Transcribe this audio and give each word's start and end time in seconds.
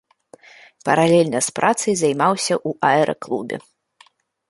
Паралельна 0.87 1.39
з 1.47 1.55
працай 1.61 1.93
займаўся 2.01 2.53
ў 2.67 2.93
аэраклубе. 2.93 3.57